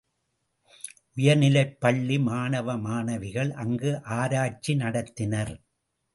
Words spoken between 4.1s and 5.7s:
ஆராய்ச்சி நடத்தினர்.